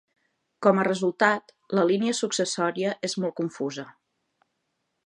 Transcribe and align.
Com 0.65 0.79
a 0.79 0.85
resultat, 0.87 1.53
la 1.81 1.85
línia 1.91 2.15
successòria 2.21 2.97
és 3.11 3.17
molt 3.27 3.39
confusa. 3.43 3.87